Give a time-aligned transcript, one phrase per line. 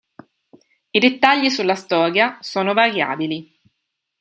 [0.89, 3.55] I dettagli sulla storia sono variabili.